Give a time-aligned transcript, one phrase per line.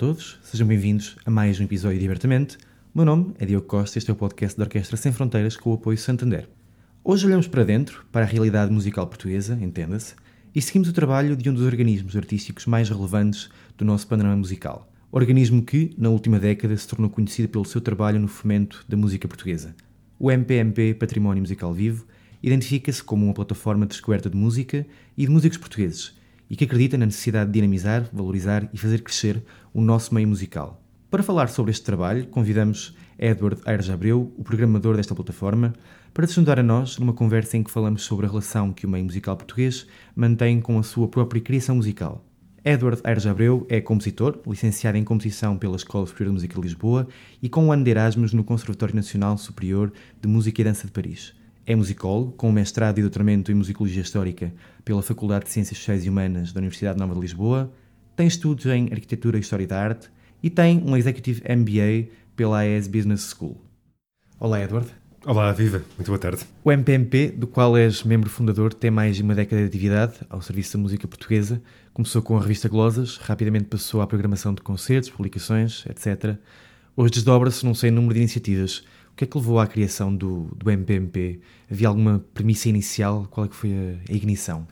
[0.00, 2.56] Todos, sejam bem-vindos a mais um episódio de Abertamente.
[2.56, 5.68] O meu nome é Diogo Costa, este é o podcast da Orquestra Sem Fronteiras com
[5.68, 6.48] o apoio Santander.
[7.04, 10.14] Hoje olhamos para dentro, para a realidade musical portuguesa, entenda-se,
[10.54, 14.90] e seguimos o trabalho de um dos organismos artísticos mais relevantes do nosso panorama musical.
[15.12, 19.28] Organismo que, na última década, se tornou conhecido pelo seu trabalho no fomento da música
[19.28, 19.76] portuguesa.
[20.18, 22.06] O MPMP Património Musical Vivo
[22.42, 26.18] identifica-se como uma plataforma de descoberta de música e de músicos portugueses,
[26.50, 30.82] e que acredita na necessidade de dinamizar, valorizar e fazer crescer o nosso meio musical.
[31.08, 35.72] Para falar sobre este trabalho, convidamos Edward Aires Abreu, o programador desta plataforma,
[36.12, 38.88] para se juntar a nós numa conversa em que falamos sobre a relação que o
[38.88, 42.24] meio musical português mantém com a sua própria criação musical.
[42.64, 47.08] Edward Aires Abreu é compositor, licenciado em composição pela Escola Superior de Música de Lisboa
[47.42, 49.90] e com um ano de Erasmus no Conservatório Nacional Superior
[50.20, 51.39] de Música e Dança de Paris.
[51.70, 54.52] É musicólogo, com mestrado e doutoramento em Musicologia Histórica
[54.84, 57.72] pela Faculdade de Ciências Sociais e Humanas da Universidade Nova de Lisboa,
[58.16, 60.10] tem estudos em Arquitetura e História da Arte
[60.42, 63.56] e tem um Executive MBA pela AES Business School.
[64.40, 64.88] Olá, Edward.
[65.24, 66.42] Olá, viva, muito boa tarde.
[66.64, 70.42] O MPMP, do qual és membro fundador, tem mais de uma década de atividade ao
[70.42, 71.62] serviço da música portuguesa.
[71.94, 76.36] Começou com a revista Glosas, rapidamente passou à programação de concertos, publicações, etc.
[76.96, 78.82] Hoje desdobra-se num sem número de iniciativas.
[79.20, 81.40] O que é que levou à criação do, do MPMP?
[81.70, 83.28] Havia alguma premissa inicial?
[83.30, 84.66] Qual é que foi a, a ignição?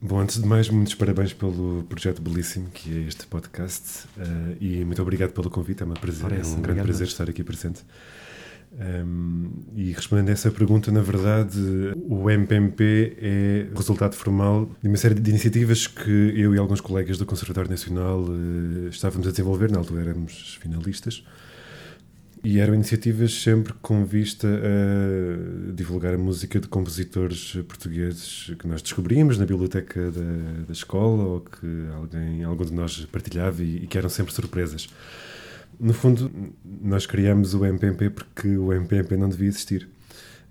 [0.00, 4.82] Bom, antes de mais, muitos parabéns pelo projeto belíssimo que é este podcast uh, e
[4.82, 7.82] muito obrigado pelo convite, é, uma prazer, Parece, é um grande prazer estar aqui presente.
[8.72, 11.60] Um, e respondendo a essa pergunta, na verdade,
[12.08, 17.18] o MPMP é resultado formal de uma série de iniciativas que eu e alguns colegas
[17.18, 21.22] do Conservatório Nacional uh, estávamos a desenvolver, na altura éramos finalistas,
[22.48, 28.80] e eram iniciativas sempre com vista a divulgar a música de compositores portugueses que nós
[28.80, 33.86] descobrimos na biblioteca da, da escola ou que alguém, algum de nós partilhava e, e
[33.88, 34.88] que eram sempre surpresas.
[35.80, 36.30] No fundo,
[36.64, 39.88] nós criamos o MPMP porque o MPMP não devia existir.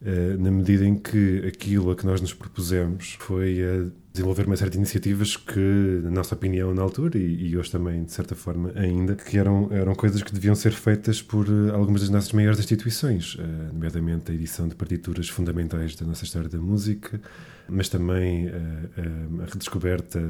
[0.02, 4.56] Uh, na medida em que aquilo a que nós nos propusemos foi a desenvolver uma
[4.56, 8.36] série de iniciativas que, na nossa opinião, na altura, e, e, hoje também, de certa
[8.36, 12.32] forma, ainda, que eram, eram coisas que deviam ser feitas por uh, algumas das nossas
[12.34, 13.42] maiores instituições, uh,
[13.74, 17.20] nomeadamente a edição de partituras fundamentais da nossa história da música,
[17.68, 20.22] mas também a redescoberta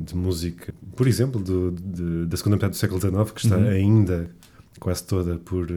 [0.00, 3.68] de música, por exemplo, do, de, da segunda metade do século XIX, que está uhum.
[3.68, 4.28] ainda
[4.78, 5.68] quase toda por,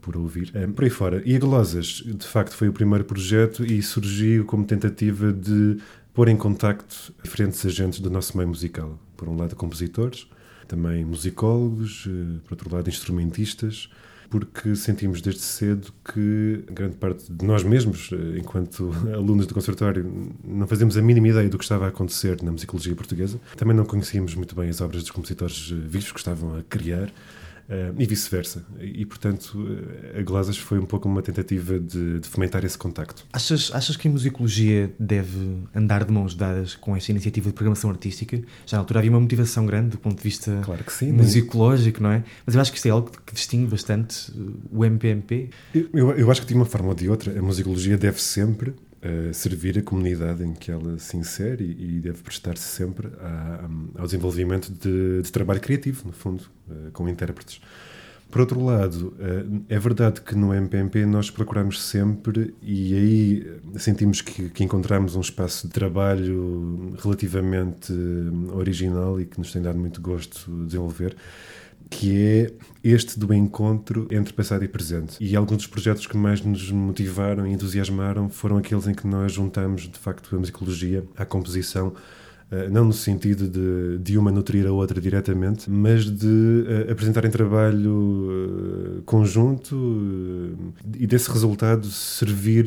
[0.00, 1.22] por ouvir, por aí fora.
[1.24, 5.78] E a Glosas, de facto, foi o primeiro projeto e surgiu como tentativa de
[6.12, 8.98] pôr em contacto diferentes agentes do nosso meio musical.
[9.16, 10.26] Por um lado, compositores,
[10.66, 12.08] também musicólogos,
[12.44, 13.88] por outro lado, instrumentistas,
[14.30, 20.68] porque sentimos desde cedo que grande parte de nós mesmos, enquanto alunos do conservatório, não
[20.68, 23.40] fazíamos a mínima ideia do que estava a acontecer na musicologia portuguesa.
[23.56, 27.12] Também não conhecíamos muito bem as obras dos compositores vivos que estavam a criar.
[27.70, 28.64] Uh, e vice-versa.
[28.80, 29.64] E, portanto,
[30.18, 33.24] a Glazas foi um pouco uma tentativa de, de, fomentar esse contacto.
[33.32, 35.38] Achas, achas que a musicologia deve
[35.72, 38.42] andar de mãos dadas com esta iniciativa de programação artística?
[38.66, 42.02] Já na altura havia uma motivação grande do ponto de vista claro que sim, musicológico,
[42.02, 42.24] não é?
[42.44, 44.32] Mas eu acho que isto é algo que distingue bastante
[44.72, 45.50] o MPMP.
[45.72, 48.74] Eu, eu, eu acho que de uma forma ou de outra, a musicologia deve sempre
[49.02, 53.64] Uh, servir a comunidade em que ela se insere e, e deve prestar-se sempre a,
[53.96, 57.62] a, ao desenvolvimento de, de, trabalho criativo, no fundo, uh, com intérpretes.
[58.30, 64.20] Por outro lado, uh, é verdade que no MPMP nós procuramos sempre, e aí sentimos
[64.20, 67.94] que, que encontramos um espaço de trabalho relativamente
[68.52, 71.16] original e que nos tem dado muito gosto de desenvolver,
[71.90, 72.52] que é
[72.82, 75.16] este do encontro entre passado e presente.
[75.20, 79.32] E alguns dos projetos que mais nos motivaram e entusiasmaram foram aqueles em que nós
[79.32, 81.92] juntamos, de facto, a musicologia à composição,
[82.50, 87.24] eh, não no sentido de, de uma nutrir a outra diretamente, mas de uh, apresentar
[87.24, 90.56] em trabalho uh, conjunto
[90.98, 92.66] e desse resultado servir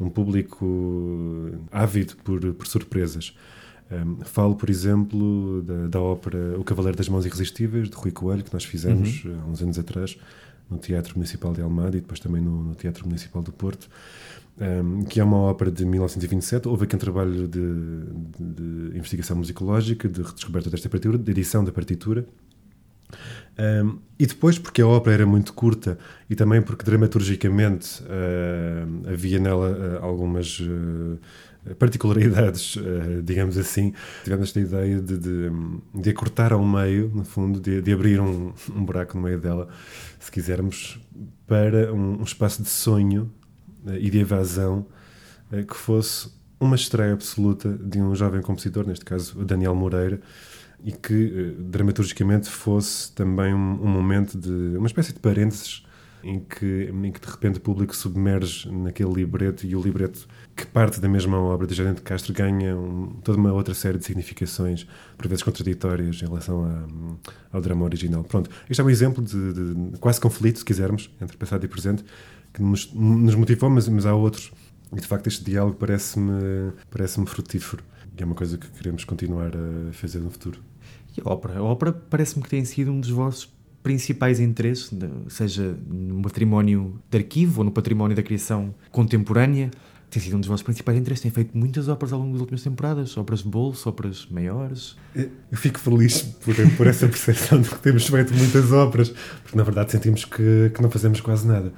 [0.00, 3.34] um público ávido por, por surpresas.
[3.92, 8.42] Um, falo, por exemplo, da, da, ópera O Cavaleiro das Mãos Irresistíveis, de Rui Coelho,
[8.42, 9.40] que nós fizemos uhum.
[9.42, 10.16] há uns anos atrás,
[10.70, 13.90] no Teatro Municipal de Almada e depois também no, no Teatro Municipal do Porto,
[14.58, 16.68] um, que é uma ópera de 1927.
[16.68, 17.60] Houve aqui um trabalho de,
[18.38, 22.26] de, de investigação musicológica, de redescoberta desta partitura, de edição da partitura.
[23.58, 25.98] Um, e depois, porque a ópera era muito curta
[26.30, 31.18] e também porque dramaturgicamente uh, havia nela uh, algumas uh,
[31.78, 32.76] particularidades,
[33.22, 33.92] digamos assim,
[34.24, 35.50] tivemos esta ideia de, de,
[35.94, 36.14] de
[36.50, 39.68] ao meio, no fundo, de, de abrir um, um, buraco no meio dela,
[40.18, 41.00] se quisermos,
[41.46, 43.32] para um, um espaço de sonho
[44.00, 44.86] e de evasão
[45.68, 50.20] que fosse uma estreia absoluta de um jovem compositor, neste caso Daniel Moreira
[50.84, 55.84] e que eh, dramaturgicamente fosse também um, um, momento de uma espécie de parênteses
[56.22, 60.66] em que, em que de repente o público submerge naquele libreto e o libreto que
[60.66, 64.04] parte da mesma obra de Gerente de Castro ganha um, toda uma outra série de
[64.04, 68.22] significações, por vezes contraditórias em relação a, ao drama original.
[68.24, 72.04] Pronto, este é um exemplo de, de, quase conflito, se quisermos, entre passado e presente,
[72.52, 74.52] que nos, nos motivou, mas, mas há outros.
[74.94, 77.82] E de facto este diálogo parece-me parece frutífero
[78.18, 80.60] e é uma coisa que queremos continuar a fazer no futuro.
[81.16, 81.58] E a ópera?
[81.58, 83.50] A ópera parece-me que tem sido um dos vossos
[83.82, 84.90] principais interesses,
[85.28, 89.70] seja no património de arquivo ou no património da criação contemporânea.
[90.12, 91.22] Tem sido um dos vossos principais interesses.
[91.22, 94.94] Tem feito muitas óperas ao longo das últimas temporadas, óperas de bolso, óperas maiores.
[95.16, 99.08] Eu fico feliz por, por essa percepção de que temos feito muitas óperas,
[99.42, 101.72] porque na verdade sentimos que, que não fazemos quase nada.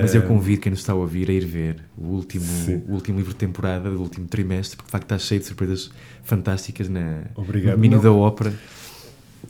[0.00, 2.46] Mas eu convido quem nos está a ouvir a ir ver o último,
[2.88, 5.90] o último livro de temporada, do último trimestre, porque de facto está cheio de surpresas
[6.22, 7.72] fantásticas na, Obrigado.
[7.72, 8.54] no domínio da ópera.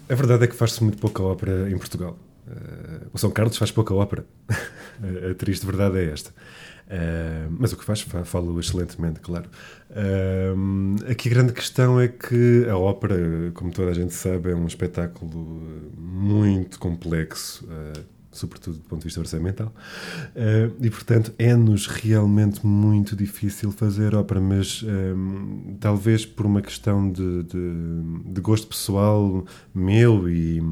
[0.08, 2.18] A verdade é que faz-se muito pouca ópera em Portugal.
[2.48, 4.24] Uh, o São Carlos faz pouca ópera.
[4.48, 6.32] a triste verdade é esta.
[6.88, 9.48] Uh, mas o que faz, falo excelentemente, claro.
[9.90, 14.54] Uh, aqui a grande questão é que a ópera, como toda a gente sabe, é
[14.54, 15.62] um espetáculo
[15.98, 17.66] muito complexo.
[17.66, 19.72] Uh, sobretudo do ponto de vista orçamental,
[20.80, 27.42] e portanto é-nos realmente muito difícil fazer ópera, mas um, talvez por uma questão de,
[27.42, 29.44] de, de gosto pessoal
[29.74, 30.62] meu e,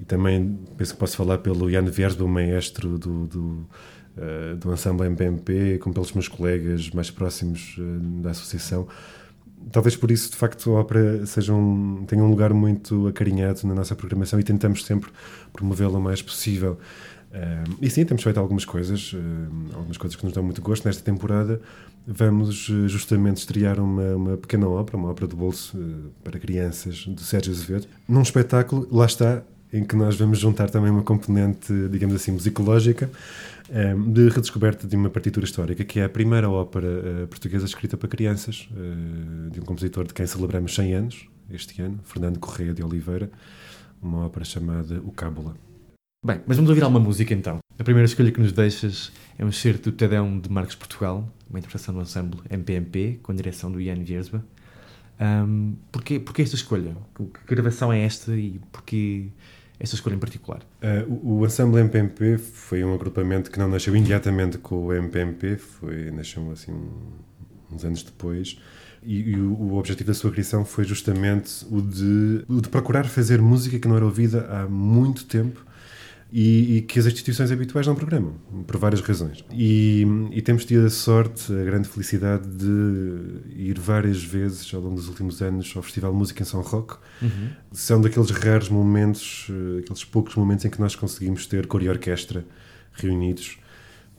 [0.00, 3.66] e, também penso que posso falar pelo Jan Viersbo, maestro do, do,
[4.16, 8.86] uh, do ensemble MPMP, como pelos meus colegas mais próximos uh, da associação
[9.70, 13.74] talvez por isso, de facto, a ópera seja um, tenha um lugar muito acarinhado na
[13.74, 15.10] nossa programação e tentamos sempre
[15.52, 16.78] promovê-la o mais possível.
[17.30, 19.18] Uh, e sim, temos feito algumas coisas, uh,
[19.74, 20.84] algumas coisas que nos dão muito gosto.
[20.84, 21.60] Nesta temporada
[22.06, 25.76] vamos justamente estrear uma, uma, pequena ópera, uma ópera de bolso
[26.22, 30.90] para crianças, de Sérgio Azevedo, num espetáculo, lá está, em que nós vamos juntar também
[30.90, 33.10] uma componente, digamos assim, musicológica,
[33.70, 37.96] Ehm, de redescoberta de uma partitura histórica, que é a primeira ópera uh, portuguesa escrita
[37.96, 42.74] para crianças, uh, de um compositor de quem celebramos 100 anos este ano, Fernando Correia
[42.74, 43.30] de Oliveira,
[44.02, 45.54] uma ópera chamada O Cábula.
[46.24, 47.58] Bem, mas vamos ouvir alguma música então.
[47.78, 51.58] A primeira escolha que nos deixas é um excerto do Tedeum de Marcos Portugal, uma
[51.58, 54.44] interpretação do ensemble MPMP, com a direção do Ian Viersba.
[55.20, 56.96] Um, porquê, porquê esta escolha?
[57.46, 59.28] Que gravação é esta e porquê
[59.78, 60.60] essa escolha em particular?
[60.82, 65.56] Uh, o, o Ensemble MPMP foi um agrupamento que não nasceu imediatamente com o MPMP,
[65.56, 66.72] foi, nasceu assim
[67.72, 68.58] uns anos depois.
[69.02, 73.04] E, e o, o, objetivo da sua criação foi justamente o de, o de procurar
[73.04, 75.64] fazer música que não era ouvida há muito tempo
[76.36, 78.34] e, e, que as instituições habituais não programam,
[78.66, 79.44] por várias razões.
[79.52, 84.96] E, e, temos tido a sorte, a grande felicidade de ir várias vezes ao longo
[84.96, 86.96] dos últimos anos ao Festival de Música em São Roque.
[87.22, 87.50] Uhum.
[87.70, 91.88] São daqueles raros momentos, eh, aqueles poucos momentos em que nós conseguimos ter cor e
[91.88, 92.44] orquestra
[92.94, 93.56] reunidos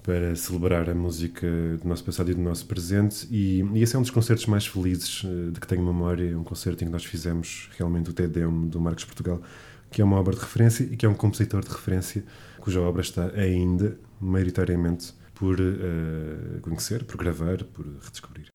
[0.02, 1.46] para celebrar a música
[1.82, 3.28] do nosso passado e do nosso presente.
[3.30, 6.46] E, e esse é um dos concertos mais felizes eh, de que tenho memória, um
[6.46, 9.42] concerto em que nós fizemos realmente o TEDEM do Marcos Portugal
[9.96, 12.26] que é uma obra de referência e que é um compositor de referência
[12.60, 18.55] cuja obra está ainda, maioritariamente, por uh, conhecer, por gravar, por redescobrir.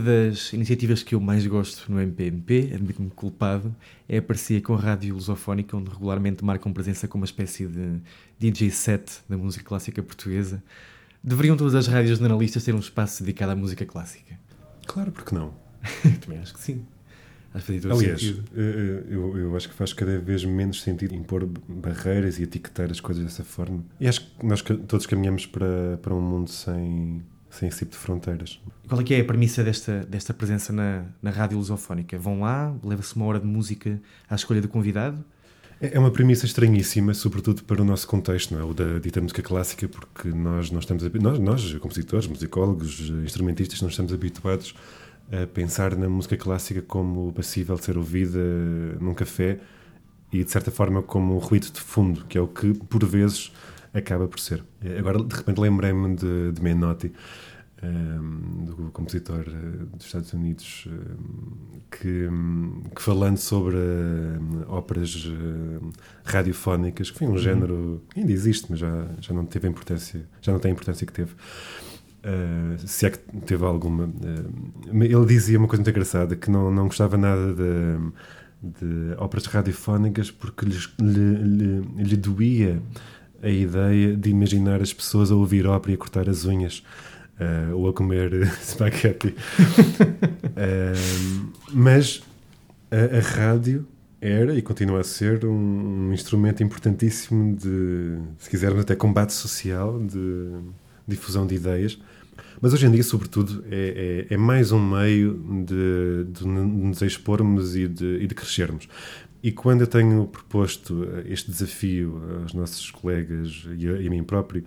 [0.00, 3.74] Das iniciativas que eu mais gosto no MPMP, admito-me culpado,
[4.08, 8.00] é a parceria com a Rádio Lusofónica, onde regularmente marcam presença como uma espécie de
[8.38, 10.62] DJ set da música clássica portuguesa.
[11.22, 14.38] Deveriam todas as rádios jornalistas ter um espaço dedicado à música clássica?
[14.86, 15.54] Claro, porque não?
[16.20, 16.84] Também acho que sim.
[17.52, 18.44] Acho que faz Aliás, sentido.
[18.56, 23.00] eh, eu, eu acho que faz cada vez menos sentido impor barreiras e etiquetar as
[23.00, 23.84] coisas dessa forma.
[23.98, 27.98] E acho que nós todos caminhamos para, para um mundo sem, sem esse tipo de
[27.98, 28.60] fronteiras.
[28.88, 32.18] Qual é que é a premissa desta, desta presença na, na rádio lusofónica?
[32.18, 35.24] Vão lá, leva-se uma hora de música à escolha do convidado?
[35.80, 38.64] É é uma premissa estranhíssima, sobretudo para o nosso contexto, não é?
[38.64, 43.88] O da dita música clássica, porque nós, nós estamos, nós, nós, compositores, musicólogos, instrumentistas, não
[43.88, 44.74] estamos habituados
[45.32, 48.38] a pensar na música clássica como passível de ser ouvida
[49.00, 49.58] num café
[50.32, 53.50] e, de certa forma, como um ruído de fundo, que é o que, por vezes,
[53.94, 54.62] acaba por ser.
[54.82, 57.12] Eh, Agora, de repente, lembrei-me de, de Menotti,
[57.82, 65.26] ehm, do compositor eh, dos Estados Unidos, ehm, que, hum, que falando sobre hum, óperas
[65.26, 65.90] hum,
[66.24, 70.52] radiofónicas, que foi um género que ainda existe, mas já, já não teve importância, já
[70.52, 71.32] não tem a importância que teve.
[72.22, 74.04] Uh, se é que teve alguma.
[74.04, 78.12] uh, ele dizia uma coisa muito engraçada: que não, não gostava nada de,
[78.62, 82.82] de óperas radiofónicas porque lhes- lhe, lhe, lhe doía
[83.42, 86.82] a ideia de imaginar as pessoas a ouvir ópera e a cortar as unhas
[87.40, 89.28] uh, ou a comer spaghetti.
[90.56, 92.22] uh, mas
[92.90, 93.86] a, a, rádio
[94.20, 99.98] era e continua a ser um, um, instrumento importantíssimo de, se quisermos, até combate social,
[99.98, 100.50] de
[101.08, 101.98] difusão de ideias.
[102.60, 107.74] Mas hoje em dia, sobretudo, é, é, é mais um meio de, de, nos expormos
[107.74, 108.86] e de, e de crescermos.
[109.42, 114.22] E quando eu tenho proposto este desafio aos nossos colegas e a, e a mim
[114.22, 114.64] próprio,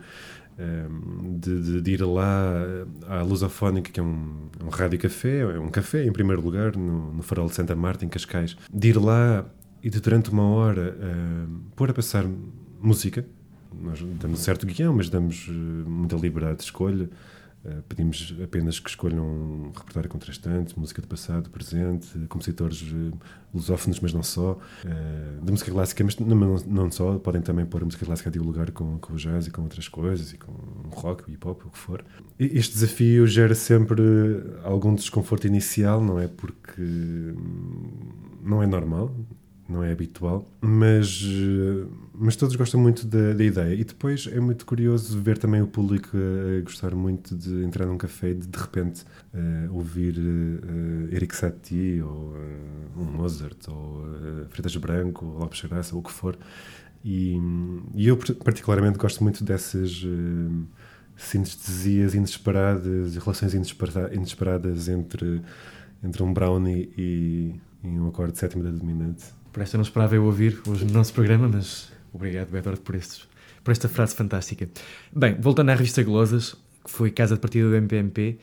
[0.58, 2.54] ehm, de, de, de, ir lá
[3.08, 7.14] à Lusofónica, que é um, um rádio café, é um café em primeiro lugar, no,
[7.14, 9.46] no Farol de Santa Marta, em Cascais, de ir lá
[9.84, 12.26] e de durante uma hora uh, pôr a passar
[12.82, 13.26] música.
[13.80, 15.48] Nós damos certo guião, mas damos
[15.86, 17.10] muita liberdade de escolha.
[17.66, 23.18] Uh, pedimos apenas que escolham um repertório contrastante, música do passado, presente, compositores uh,
[23.54, 27.82] lusófonos, mas não só, uh, de música clássica, mas não, não, só, podem também pôr
[27.82, 30.52] a música clássica a dialogar com, com o jazz e com outras coisas, e com
[30.92, 32.04] rock, hip hop, o que for.
[32.38, 34.04] Este desafio gera sempre
[34.64, 36.28] algum desconforto inicial, não é?
[36.28, 38.12] Porque hum,
[38.44, 39.16] não é normal,
[39.68, 43.74] não é habitual, mas, eh, mas todos gostam muito da, da, ideia.
[43.74, 47.98] E depois é muito curioso ver também o público a, gostar muito de entrar num
[47.98, 49.04] café e de, de repente
[49.34, 55.62] uh, ouvir uh, Eric Satie ou uh, um Mozart ou uh, Freitas Branco ou Lopes
[55.62, 56.38] Graça ou o que for.
[57.04, 57.38] E,
[57.96, 60.06] e, eu particularmente gosto muito dessas
[61.18, 65.42] sinestesias inesperadas e relações inesperadas entre,
[66.02, 69.26] entre um brownie e, e um acorde sétimo da dominante.
[69.52, 73.28] Por esta não esperava eu ouvir hoje no nosso programa, mas obrigado, Bedord, por, estes,
[73.64, 74.70] por esta frase fantástica.
[75.12, 78.38] Bem, voltando à revista Glosas, que foi casa de partida do MPMP,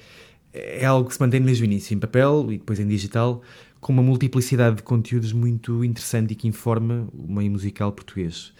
[0.53, 3.43] é algo que se mantém desde o início, em papel e depois em digital,
[3.81, 8.53] com uma multiplicidade de conteúdos muito interessante e que informa o meio musical português.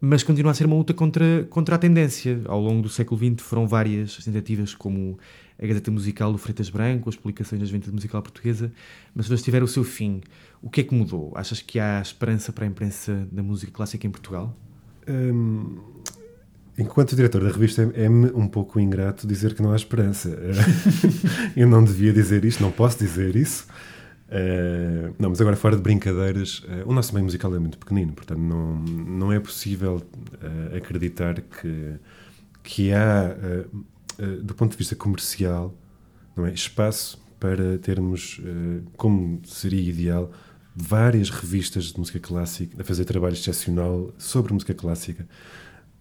[0.00, 2.40] Mas continua a ser uma luta contra, contra a tendência.
[2.46, 5.18] Ao longo do século XX foram várias tentativas, como
[5.62, 8.72] a Gazeta Musical do Freitas Branco, as publicações da Juventude Musical Portuguesa,
[9.14, 10.22] mas todas tiveram o seu fim.
[10.62, 11.32] O que é que mudou?
[11.36, 14.56] Achas que há esperança para a imprensa da música clássica em Portugal?
[15.06, 15.78] Hum,
[16.78, 20.30] enquanto diretor da revista, é-me um pouco ingrato dizer que não há esperança.
[21.54, 23.66] Eu não devia dizer isto, não posso dizer isso.
[24.28, 28.12] Uh, não, mas agora fora de brincadeiras, uh, o nosso meio musical é muito pequenino,
[28.12, 31.96] portanto não, não é possível uh, acreditar que,
[32.62, 33.34] que há
[34.20, 35.74] eh, do ponto de vista comercial,
[36.36, 36.52] não é?
[36.52, 40.30] espaço para termos, uh, como seria ideal,
[40.76, 45.26] várias revistas de música clássica a fazer trabalho excepcional sobre música clássica,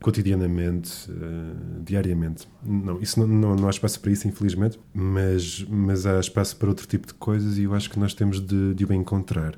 [0.02, 2.46] cotidianamente, uh, diariamente.
[2.62, 6.68] Não, isso não, não, não, há espaço para isso, infelizmente, mas, mas há espaço para
[6.68, 9.58] outro tipo de coisas e eu acho que nós temos de, de o encontrar.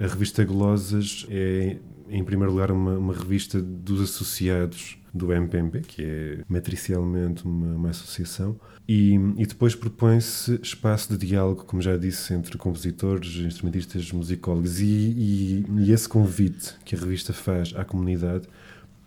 [0.00, 1.76] A revista Glosas é,
[2.08, 7.90] em primeiro lugar, uma, uma revista dos associados do MPMP, que é matricialmente uma, uma
[7.90, 14.80] associação, e, e depois propõe-se espaço de diálogo, como já disse, entre compositores, instrumentistas, musicólogos,
[14.80, 18.48] e, e, e esse convite que a revista faz à comunidade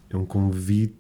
[0.10, 0.96] é um convite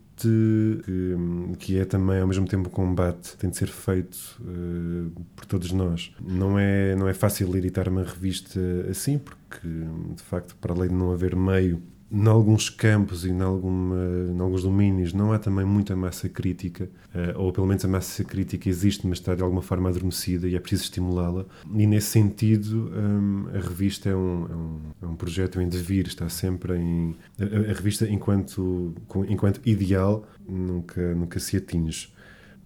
[1.60, 5.72] que, é também ao mesmo tempo um combate tem de ser feito uh, por todos
[5.72, 6.12] nós.
[6.20, 10.96] Não é não é fácil editar uma revista assim porque de facto para além de
[10.96, 16.30] não haver meio em alguns campos e em, alguns domínios não há também muita massa
[16.30, 20.48] crítica, uh, ou pelo menos a massa crítica existe, mas está de alguma forma adormecida
[20.48, 21.46] e é preciso estimulá-la.
[21.74, 26.08] E nesse sentido, um, a revista é um, é um, é um, projeto em devir,
[26.08, 27.16] está sempre em.
[27.40, 28.96] A, revista, enquanto,
[29.28, 32.10] enquanto ideal, nunca, nunca se atinge.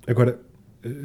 [0.08, 0.51] Agora, eh,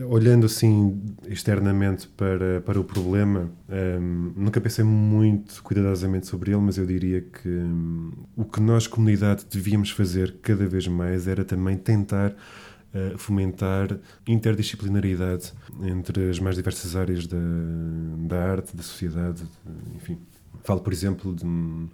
[0.08, 6.60] olhando assim externamente para, para o problema, um, ehm, nunca pensei muito cuidadosamente sobre ele,
[6.60, 11.44] mas eu diria que um, o que nós, comunidade, devíamos fazer cada vez mais era
[11.44, 17.38] também tentar uh, fomentar interdisciplinaridade entre as mais diversas áreas da,
[18.26, 19.42] da arte, da sociedade,
[19.94, 20.18] enfim.
[20.64, 21.88] Falo, por exemplo, de um,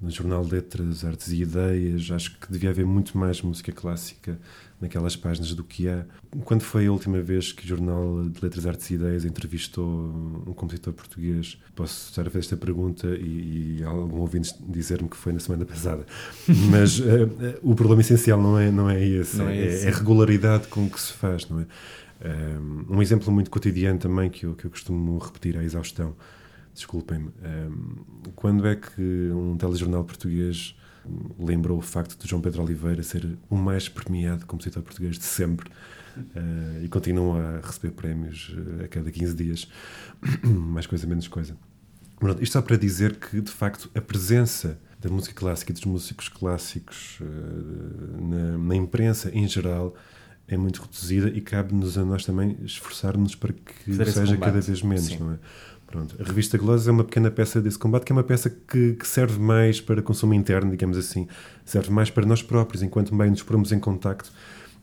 [0.00, 2.10] no Jornal Letras, Artes e Ideias.
[2.10, 4.38] Acho que devia haver muito mais música clássica
[4.80, 6.04] naquelas páginas do que há.
[6.44, 9.86] Quando foi a última vez que o Jornal de Letras, Artes e Ideias entrevistou
[10.46, 11.58] um compositor português?
[11.74, 15.64] Posso estar a fazer esta pergunta e, e algum ouvinte dizer-me que foi na semana
[15.64, 16.06] passada.
[16.70, 17.04] Mas uh,
[17.62, 19.86] o problema essencial não é, não é esse, não é, é, esse.
[19.86, 21.66] é, a regularidade com que se faz, não é?
[22.22, 26.14] Um, um exemplo muito cotidiano também que eu, que eu costumo repetir à exaustão
[26.74, 30.74] desculpem-me, um, ehm, quando é que um telejornal português
[31.38, 35.70] lembrou o facto de João Pedro Oliveira ser o mais premiado compositor português de sempre
[36.16, 39.68] uh, e continua a receber prémios eh, a cada 15 dias,
[40.44, 41.56] mais coisa, menos coisa.
[42.18, 45.84] Pronto, isto só para dizer que, de facto, a presença da música clássica e dos
[45.84, 49.94] músicos clássicos uh, na, na imprensa em geral
[50.46, 54.38] é muito reduzida e cabe-nos a nós também esforçar-nos para que seja combate.
[54.40, 55.18] cada vez menos, Sim.
[55.18, 55.38] não é?
[55.90, 56.14] Pronto.
[56.20, 59.06] A revista Glosas é uma pequena peça desse combate, que é uma peça que, que
[59.06, 61.26] serve mais para consumo interno, digamos assim.
[61.64, 64.32] Serve mais para nós próprios, enquanto meio nos pormos em contacto,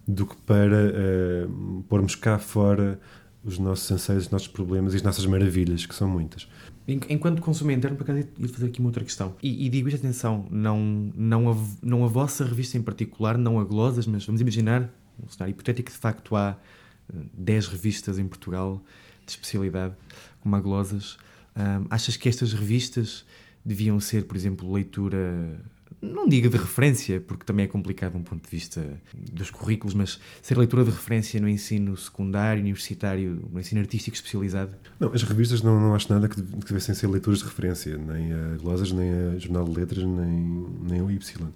[0.08, 1.48] do que para eh,
[1.88, 3.00] pormos cá fora
[3.43, 6.48] os nossos anseios, os nossos problemas e as nossas maravilhas, que são muitas.
[6.88, 9.36] En- Enquanto consumo interno, por acaso, ia fazer aqui uma outra questão.
[9.41, 10.80] E, e digo isto, atenção, não,
[11.15, 14.89] não, a, não a vossa revista em particular, não a Glosas, mas vamos imaginar,
[15.24, 16.58] um cenário hipotético, de facto há
[17.13, 18.82] eh, 10 revistas em Portugal
[19.26, 19.93] de especialidade,
[20.48, 21.18] como a Glosas.
[21.56, 23.26] Ahm, achas que estas revistas
[23.66, 25.60] deviam ser, por exemplo, leitura,
[26.02, 28.82] não diga de referência, porque também é complicado um ponto de vista
[29.34, 34.72] dos currículos, mas ser leitura de referência no ensino secundário, universitário, no ensino artístico especializado?
[35.00, 37.98] Não, as revistas não, não acho nada que, deve- que devessem ser leituras de referência,
[37.98, 41.48] nem a Glosas, nem a Jornal de Letras, nem, nem o Y.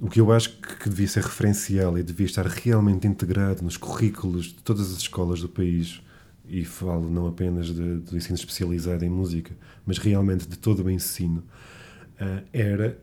[0.00, 4.46] O que eu acho que devia ser referencial e devia estar realmente integrado nos currículos
[4.46, 6.00] de todas as escolas do país,
[6.50, 9.52] e falo não apenas de- do ensino especializado em música,
[9.86, 11.42] mas realmente de todo o ensino,
[12.20, 12.98] ah, era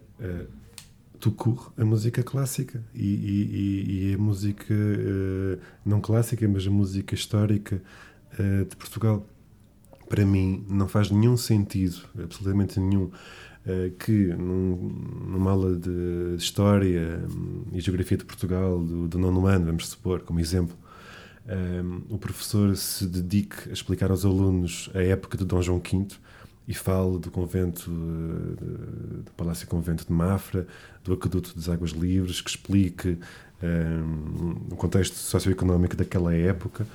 [1.36, 2.84] court, a música clássica.
[2.94, 7.82] E, e- e- a música ah, não clássica, mas a música histórica
[8.34, 9.26] ah, de Portugal
[10.10, 13.12] para mim não faz nenhum sentido, absolutamente nenhum,
[14.00, 14.76] que num-
[15.30, 20.22] numa aula de História hum, e Geografia de Portugal do, do nono ano, vamos supor,
[20.22, 20.74] como exemplo,
[21.48, 26.08] hum, o professor se dedique a explicar aos alunos a época de Dom João V
[26.68, 30.68] e fale do convento, eh, do Palácio Convento de Mafra,
[31.04, 33.18] do Aqueduto das Águas Livres, que explique
[33.64, 36.86] hum, o contexto socioeconómico daquela época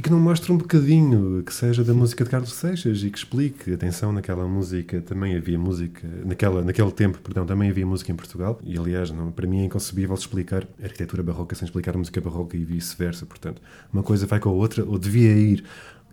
[0.00, 3.18] e que não mostre um bocadinho que seja da música de Carlos Seixas e que
[3.18, 8.16] explique, atenção, naquela música também havia música, naquela, naquele tempo, perdão, também havia música em
[8.16, 12.56] Portugal e aliás, não, para mim é inconcebível explicar arquitetura barroca sem explicar música barroca
[12.56, 13.60] e vice-versa, portanto,
[13.92, 15.64] uma coisa vai com a outra, ou devia ir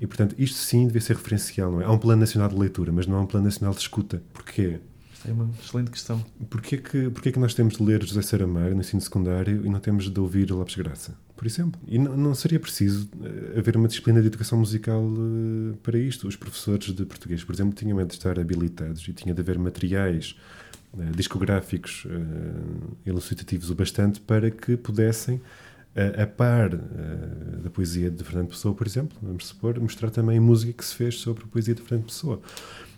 [0.02, 1.86] e portanto, isto sim devia ser referencial, não é?
[1.86, 4.22] Há um plano nacional de leitura, mas não há um plano nacional de escuta.
[4.34, 4.82] Porquê?
[5.26, 6.24] É uma excelente questão.
[6.50, 9.80] Porquê que, porquê que nós temos de ler José Saramago no ensino secundário e não
[9.80, 11.80] temos de ouvir Lopes Graça, por exemplo?
[11.88, 16.28] E não, não seria preciso eh, haver uma disciplina de educação musical eh, para isto.
[16.28, 20.36] Os professores de português, por exemplo, tinham de estar habilitados e tinha de haver materiais
[20.98, 25.42] eh, discográficos eh, elucidativos o bastante para que pudessem,
[25.98, 26.78] eh, a par eh,
[27.64, 31.16] da poesia de Fernando Pessoa, por exemplo, vamos supor, mostrar também música que se fez
[31.16, 32.40] sobre a poesia de Fernando Pessoa.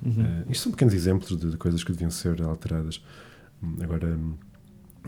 [0.05, 3.03] Eh, isto são pequenos exemplos de, de coisas que deviam ser alteradas.
[3.61, 4.35] Hum, Agora, hum,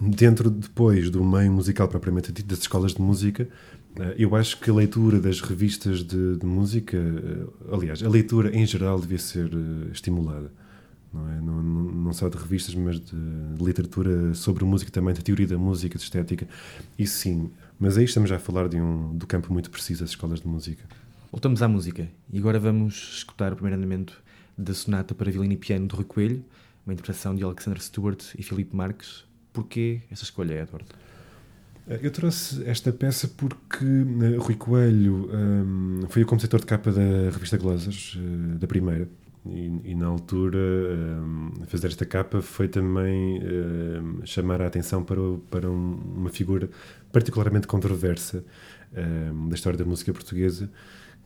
[0.02, 3.48] dentro depois do meio musical propriamente dito, das escolas de música,
[3.96, 8.56] eh, eu acho que a leitura das revistas de, de música, eh, aliás, a leitura
[8.56, 9.50] em geral devia ser
[9.92, 10.52] estimulada.
[11.14, 11.42] Não, é?
[11.42, 13.16] não, não, só de revistas, mas de,
[13.62, 16.48] literatura sobre música também, de teoria da música, de estética.
[16.98, 17.52] Isso sim.
[17.78, 20.48] Mas aí estamos já a falar de um, do campo muito preciso das escolas de
[20.48, 20.86] música.
[21.30, 24.22] Voltamos à música e agora vamos escutar o primeiro andamento
[24.58, 26.44] da sonata para violino e piano do Rui Coelho,
[26.86, 29.24] uma interpretação de Alexander Stewart e Filipe Marques.
[29.54, 30.88] Porquê essa escolha, Eduardo?
[31.88, 36.92] Eh, Eu trouxe esta peça porque eh, Rui Coelho hum, foi o compositor de capa
[36.92, 39.08] da revista Glosas, eh, da primeira,
[39.46, 45.20] e, e na altura hum, fazer esta capa foi também hum, chamar a atenção para,
[45.50, 46.70] para um- uma figura
[47.12, 48.44] particularmente controversa
[49.50, 50.70] da história da música portuguesa,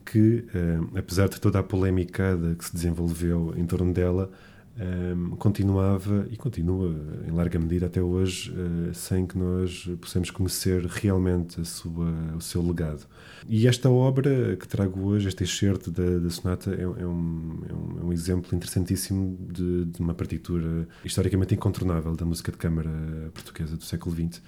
[0.05, 4.29] que hum, apesar de toda a polémicada que se desenvolveu em torno dela,
[4.77, 6.93] hum, continuava e continua
[7.27, 12.61] em larga medida até hoje eh, sem que nós possamos conhecer realmente sua, o seu
[12.65, 13.05] legado.
[13.47, 17.05] E esta obra que trago hoje, este excerto da, da sonata, é, é um, é
[17.07, 22.89] um- é um exemplo interessantíssimo de, de uma partitura historicamente incontornável da música de câmara
[23.33, 24.41] portuguesa do século XX.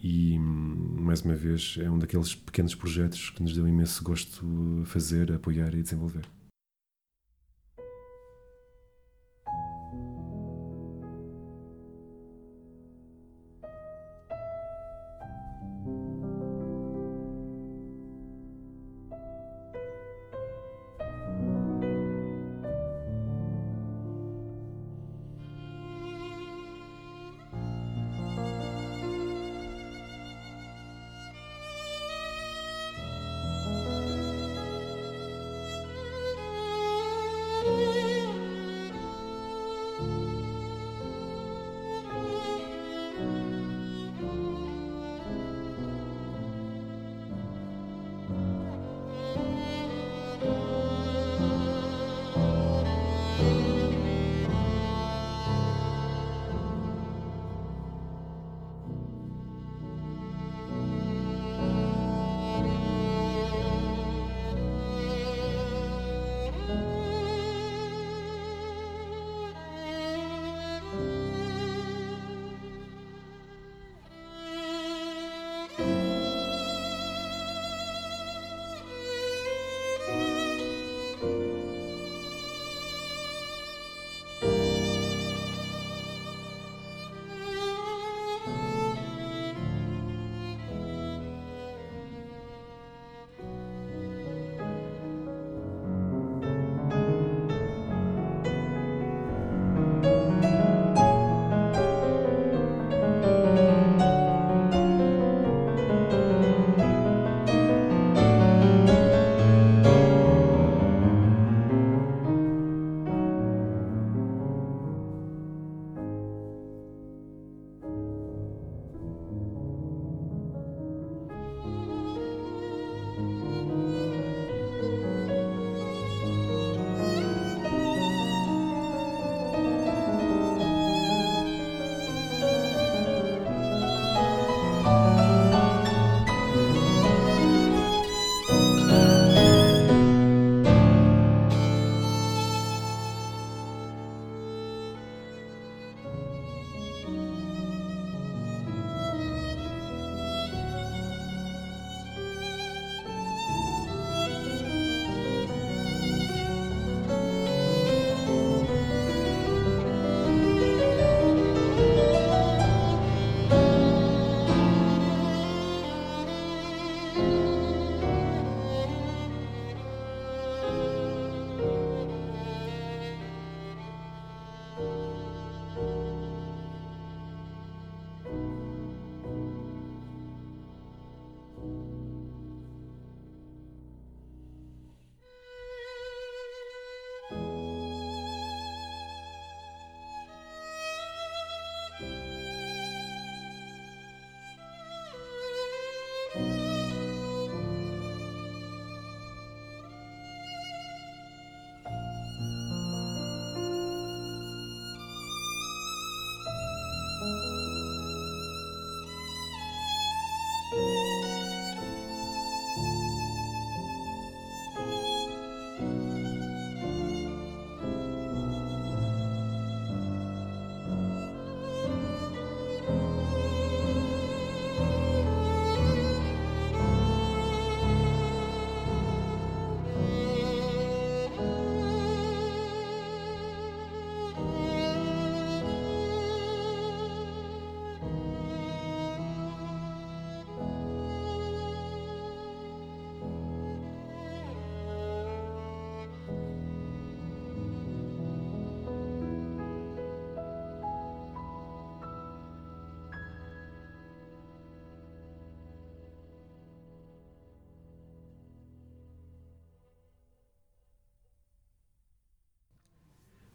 [0.00, 5.32] E, mais uma vez, é um daqueles pequenos projetos que nos deu imenso gosto fazer,
[5.32, 6.24] apoiar e desenvolver.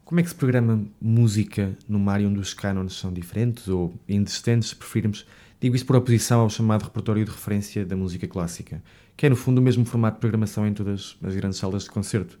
[0.04, 4.68] Como é que se programa música numa área onde os cânones são diferentes ou inexistentes,
[4.68, 5.26] se preferirmos?
[5.58, 8.82] Digo isso por oposição ao chamado repertório de referência da música clássica,
[9.16, 11.90] que é no fundo o mesmo formato de programação em todas as grandes salas de
[11.90, 12.38] concerto.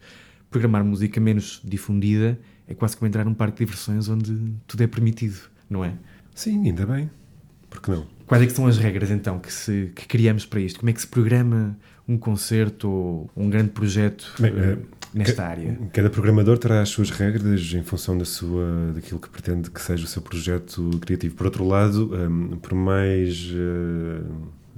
[0.50, 4.86] Programar música menos difundida é quase como entrar num parque de diversões onde tudo é
[4.86, 5.94] permitido, não é?
[6.34, 7.10] Sim, ainda bem.
[7.70, 8.06] Por que não?
[8.26, 10.80] Quais é que são as regras então que, se, que criamos para isto?
[10.80, 14.78] Como é que se programa um concerto ou um grande projeto Bem, eh,
[15.14, 15.78] nesta ca- área?
[15.92, 20.04] Cada programador terá as suas regras em função da sua, daquilo que pretende que seja
[20.04, 21.34] o seu projeto criativo.
[21.36, 24.22] Por outro lado, hum, por mais eh,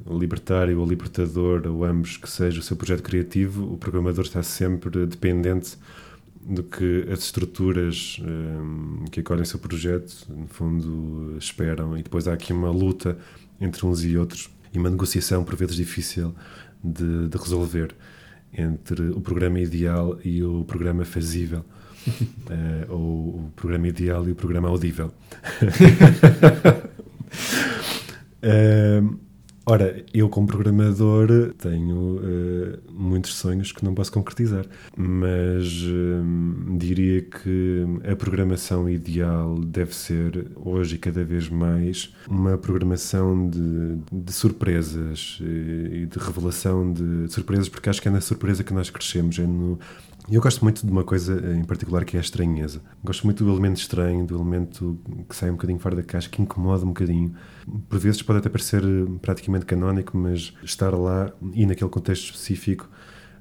[0.09, 5.07] libertário ou libertador, ou ambos que seja o seu projeto criativo, o programador está sempre
[5.07, 5.77] dependente
[6.49, 11.97] do que as estruturas hum, que acolhem o seu projeto, no fundo, esperam.
[11.99, 13.19] E depois há aqui uma luta
[13.61, 16.35] entre uns e outros e uma negociação, por vezes, difícil
[16.85, 17.95] de, de resolver
[18.53, 21.65] entre o programa ideal e o programa fazível.
[22.49, 25.13] Eh, ou o programa ideal e o programa audível.
[28.43, 29.03] Eh,
[29.67, 34.65] ora, eu como programador tenho eh, muitos sonhos que não posso concretizar,
[34.97, 42.57] mas eh, diria que a programação ideal deve ser, hoje e cada vez mais, uma
[42.57, 48.21] programação de, de surpresas eh, e de revelação de surpresas, porque acho que é na
[48.21, 49.79] surpresa que nós crescemos, é no,
[50.29, 52.81] eu gosto muito de uma coisa em particular que é a estranheza.
[53.05, 56.43] Gosto muito do elemento estranho, do elemento que sai um bocadinho fora da caixa, que
[56.43, 57.33] incomoda um bocadinho.
[57.89, 62.89] Por vezes pode até parecer eh, praticamente canónico, mas estar lá e naquele contexto específico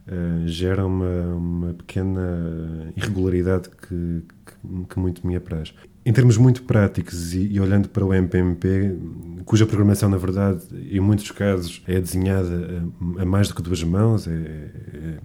[0.08, 5.74] eh, gera uma, uma pequena irregularidade que, que, que muito me apraz.
[6.06, 8.96] Em termos muito práticos e, e olhando para o MPMP,
[9.44, 12.84] cuja programação, na verdade, em muitos casos é desenhada
[13.18, 15.18] a, a mais do que duas mãos, é, é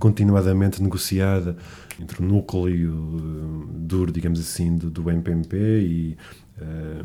[0.00, 1.56] continuadamente negociada
[2.00, 6.16] entre o núcleo eh, duro, digamos assim, do, do MPMP e
[6.60, 7.02] eh,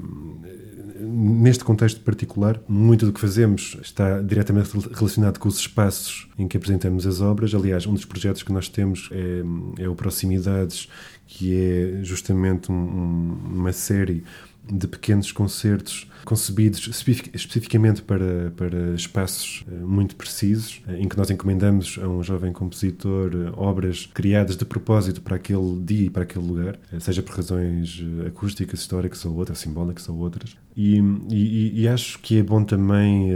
[0.99, 6.57] neste contexto particular, muito do que fazemos está diretamente relacionado com os espaços em que
[6.57, 7.53] apresentamos as obras.
[7.53, 10.87] Aliás, um dos projetos que nós temos é, é o Proximidades,
[11.27, 14.23] que é justamente um- um- uma série
[14.71, 21.15] de pequenos concertos concebidos especific- especificamente para, para espaços eh, muito precisos, eh, em que
[21.15, 26.09] nós encomendamos a um jovem compositor eh, obras criadas de propósito para aquele dia e
[26.09, 30.57] para aquele lugar, seja por razões acústicas, históricas ou outras, simbólicas ou outras.
[30.77, 33.35] E, e- e acho que é bom também eh,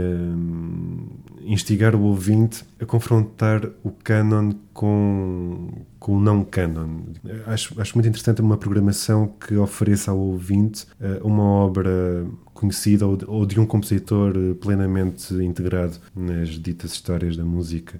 [1.46, 7.00] instigar o ouvinte a confrontar o canon com, com o não canon.
[7.46, 13.16] Acho, acho muito interessante uma programação que ofereça ao ouvinte eh, uma obra conhecida ou
[13.16, 17.98] de, ou de um compositor eh, plenamente integrado nas ditas histórias da música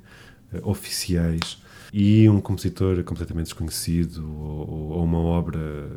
[0.53, 1.63] eh, oficiais
[1.95, 5.89] e um compositor completamente desconhecido ou, ou- uma obra eh,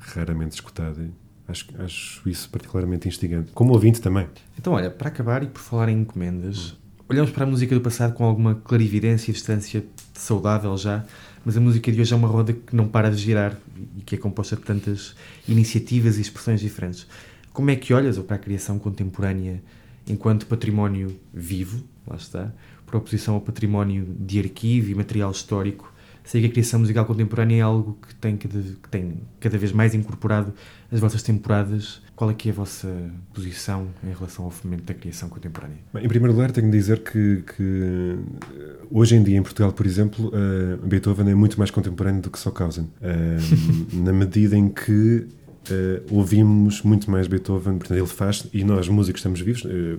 [0.00, 1.08] raramente escutada.
[1.46, 3.50] Acho, acho isso particularmente instigante.
[3.52, 4.26] Como ouvinte também.
[4.58, 6.74] Então, olha, para acabar e por falar em encomendas,
[7.08, 11.04] olhamos para a música do passado com alguma clarividência e distância saudável já,
[11.44, 13.58] mas a música de hoje é uma roda que não para de girar
[13.96, 15.14] e que é composta de tantas
[15.46, 17.06] iniciativas e expressões diferentes.
[17.52, 19.62] Como é que olhas para a criação contemporânea
[20.08, 22.52] enquanto património vivo, lá está,
[22.86, 25.93] por oposição ao património de arquivo e material histórico?
[26.24, 29.72] Sei que a criação musical contemporânea é algo que tem cada, que tem cada vez
[29.72, 30.54] mais incorporado
[30.90, 32.00] as vossas temporadas.
[32.16, 32.88] Qual é que é a vossa
[33.34, 35.76] posição em relação ao fomento da criação contemporânea?
[35.92, 39.70] Bem, Em primeiro lugar, tenho de dizer que, que, eh, hoje em dia em Portugal,
[39.72, 42.88] por exemplo, eh, Beethoven é muito mais contemporâneo do que Stockhausen.
[43.02, 43.36] Eh,
[43.92, 45.26] na medida em que
[45.70, 49.96] eh, ouvimos muito mais Beethoven, portanto, ele faz, e nós, músicos, estamos vivos, eh,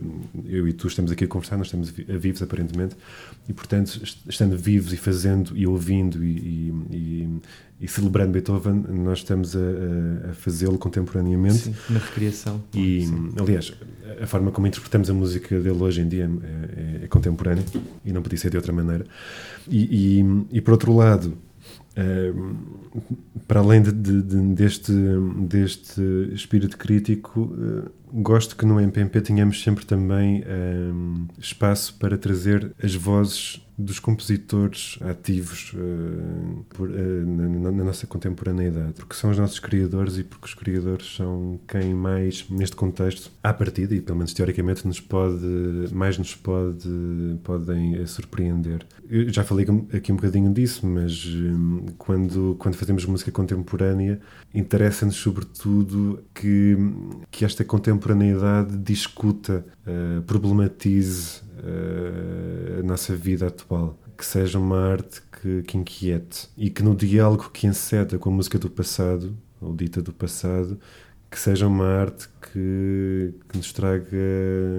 [0.48, 2.96] eu e tu estamos aqui a conversar, nós estamos vi- vivos aparentemente,
[3.48, 7.40] e portanto, est- estando vivos e fazendo e ouvindo e, e-
[7.82, 11.58] e- celebrando Beethoven, nós estamos a, a- a fazê-lo contemporaneamente.
[11.58, 12.64] Sim, na recriação.
[12.74, 13.32] E, Sim.
[13.40, 13.74] aliás,
[14.22, 17.64] a forma como interpretamos a música dele hoje em dia é, é- é contemporânea
[18.06, 19.06] e não podia ser de outra maneira.
[19.68, 21.38] E, e- e, por outro lado,
[23.48, 24.92] para além de- de- de- deste,
[25.48, 26.02] deste
[26.34, 30.92] espírito crítico, eh, gosto que no MPMP tenhamos sempre também eh,
[31.40, 38.94] espaço para trazer as vozes dos compositores ativos eh, por- eh, na, na- nossa contemporaneidade,
[38.94, 43.54] porque são os nossos criadores e porque os criadores são quem mais, neste contexto, à
[43.54, 45.46] partida, e pelo menos teoricamente, nos pode,
[45.92, 46.88] mais nos pode,
[47.44, 48.86] podem eh, surpreender.
[49.10, 54.22] Eu já falei aqui um bocadinho disso, mas hum, quando, quando fazemos música contemporânea,
[54.54, 56.78] interessa-nos sobretudo que,
[57.30, 57.95] que esta contemporaneidade
[58.78, 63.98] discuta, eh, problematize eh, a nossa vida atual.
[64.18, 68.34] que seja uma arte que, que inquiete e que no diálogo que enceta com a
[68.34, 70.80] música do passado, ou dita do passado,
[71.30, 74.08] que seja uma arte que, que nos traga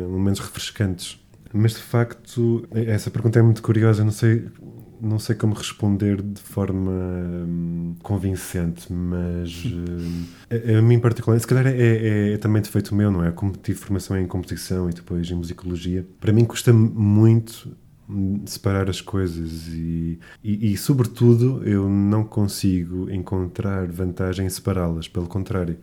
[0.09, 1.20] momentos refrescantes.
[1.53, 4.05] Mas de facto, essa pergunta é muito curiosa.
[4.05, 4.47] Não sei,
[5.07, 11.46] não sei como responder de forma hum, convincente, mas hum, a, a, mim, particularmente, se
[11.46, 13.30] calhar é, é, é, também defeito meu, não é?
[13.30, 17.76] Como tive formação em composição e depois em musicologia, para mim custa muito
[18.44, 25.26] separar as coisas e, e, e, sobretudo, eu não consigo encontrar vantagem em separá-las, pelo
[25.26, 25.76] contrário,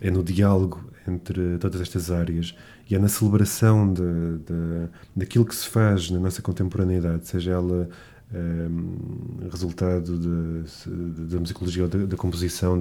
[0.00, 2.54] é no diálogo entre todas estas áreas
[2.88, 7.88] e é na celebração de, de, daquilo que se faz na nossa contemporaneidade, seja ela
[8.34, 12.78] um, resultado da musicologia ou da, composição,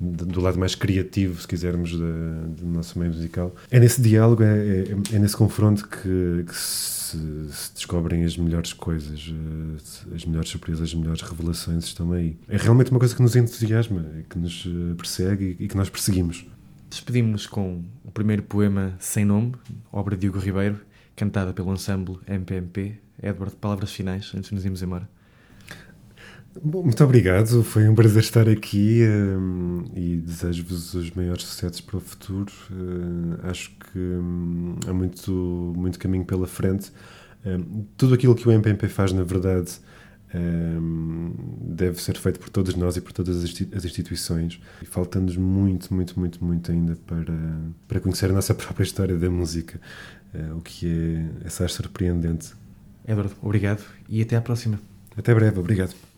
[0.00, 3.54] do lado mais criativo, se quisermos, do nosso meio musical.
[3.70, 7.18] É nesse diálogo, é, é, é nesse confronto que, que se,
[7.50, 12.36] se, descobrem as melhores coisas, eh, as melhores surpresas, as melhores revelações estão aí.
[12.48, 16.46] É realmente uma coisa que nos entusiasma, que nos eh, persegue e que nós perseguimos.
[16.90, 19.54] Despedimos-nos com o primeiro poema Sem Nome,
[19.90, 20.78] obra de Hugo Ribeiro,
[21.16, 22.98] cantada pelo ensemble MPMP.
[23.22, 25.08] Edward, palavras finais antes de nos irmos embora.
[26.62, 31.96] Bom, muito obrigado, foi um prazer estar aqui um, e desejo-vos os maiores sucessos para
[31.96, 32.52] o futuro.
[32.70, 36.92] Uh, acho que um, há muito, muito caminho pela frente.
[37.46, 39.80] Um, tudo aquilo que o MPMP faz, na verdade,
[41.60, 44.60] deve ser feito por todos nós e por todas as instituições.
[44.80, 47.34] E falta-nos muito, muito, muito, muito ainda para,
[47.86, 49.80] para conhecer a nossa própria história da música,
[50.34, 52.54] uh, o que é essa surpreendente.
[53.06, 54.78] Edward, obrigado e até à próxima.
[55.16, 56.11] Até breve, obrigado.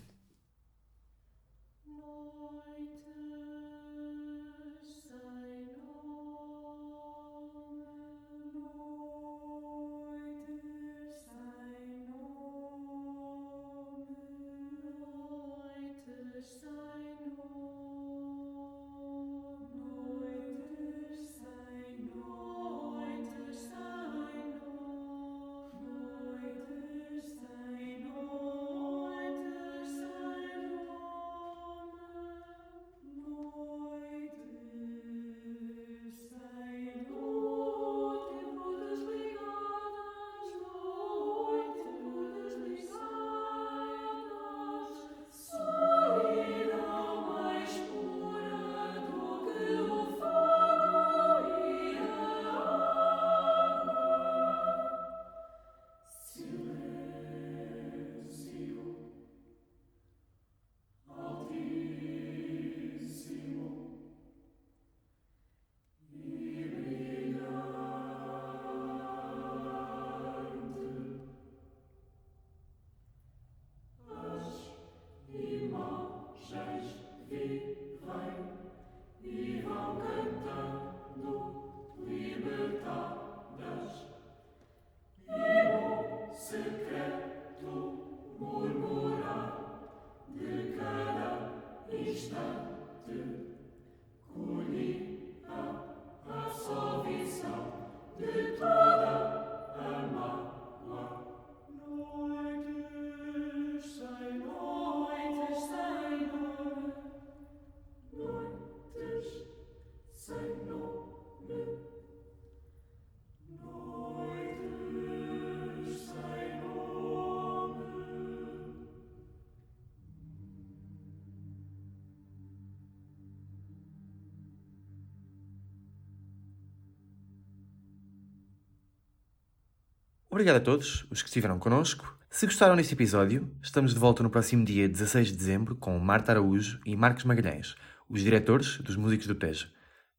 [130.35, 132.19] Obrigado a todos os que estiveram connosco.
[132.29, 136.33] Se gostaram deste episódio, estamos de volta no próximo dia 16 de dezembro com Marta
[136.33, 137.77] Araújo e Marcos Magalhães,
[138.09, 139.69] os diretores dos Músicos do Tejo.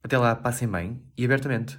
[0.01, 1.77] Até lá, passem bem e abertamente.